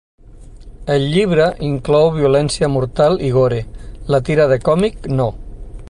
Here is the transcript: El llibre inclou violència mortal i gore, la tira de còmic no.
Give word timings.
El 0.93 1.03
llibre 1.15 1.45
inclou 1.67 2.09
violència 2.15 2.71
mortal 2.77 3.21
i 3.29 3.31
gore, 3.37 3.61
la 4.15 4.23
tira 4.31 4.49
de 4.55 4.59
còmic 4.71 5.01
no. 5.21 5.31